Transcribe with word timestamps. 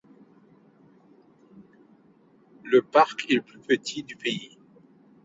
Le 2.63 2.81
parc 2.81 3.29
est 3.29 3.35
le 3.35 3.43
plus 3.43 3.59
petit 3.59 4.01
du 4.01 4.15
pays. 4.15 4.57